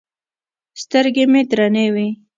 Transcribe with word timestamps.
سترګې 0.81 1.23
مې 1.31 1.41
درنې 1.49 1.87
وې. 1.93 2.07